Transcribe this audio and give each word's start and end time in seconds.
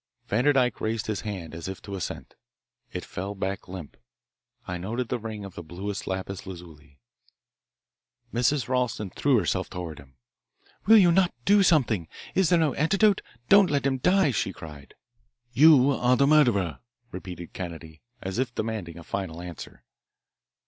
Vanderdyke 0.27 0.81
raised 0.81 1.05
his 1.05 1.21
hand 1.21 1.53
as 1.53 1.67
if 1.67 1.79
to 1.83 1.93
assent. 1.93 2.33
It 2.91 3.05
fell 3.05 3.35
back 3.35 3.67
limp, 3.67 3.97
and 4.65 4.75
I 4.75 4.77
noted 4.79 5.09
the 5.09 5.19
ring 5.19 5.45
of 5.45 5.53
the 5.53 5.61
bluest 5.61 6.07
lapis 6.07 6.47
lazuli. 6.47 6.97
Mrs. 8.33 8.67
Ralston 8.67 9.11
threw 9.11 9.37
herself 9.37 9.69
toward 9.69 9.99
him. 9.99 10.15
"Will 10.87 10.97
you 10.97 11.11
not 11.11 11.35
do 11.45 11.61
something? 11.61 12.07
Is 12.33 12.49
there 12.49 12.57
no 12.57 12.73
antidote? 12.73 13.21
Don't 13.47 13.69
let 13.69 13.85
him 13.85 13.99
die!" 13.99 14.31
she 14.31 14.51
cried. 14.51 14.95
"You 15.53 15.91
are 15.91 16.17
the 16.17 16.25
murderer," 16.25 16.79
repeated 17.11 17.53
Kennedy, 17.53 18.01
as 18.23 18.39
if 18.39 18.55
demanding 18.55 18.97
a 18.97 19.03
final 19.03 19.39
answer. 19.39 19.83